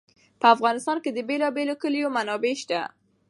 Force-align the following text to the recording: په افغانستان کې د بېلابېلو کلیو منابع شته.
په 0.39 0.45
افغانستان 0.55 0.97
کې 1.03 1.09
د 1.13 1.19
بېلابېلو 1.29 1.73
کلیو 1.83 2.13
منابع 2.15 2.53
شته. 2.61 2.79